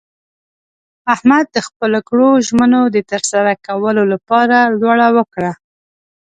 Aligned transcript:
احمد 1.13 1.45
د 1.55 1.57
خپلو 1.67 1.99
کړو 2.07 2.29
ژمنو 2.47 2.81
د 2.95 2.97
ترسره 3.11 3.53
کولو 3.67 4.03
لپاره 4.13 4.57
لوړه 4.81 5.07
وکړله. 5.17 5.53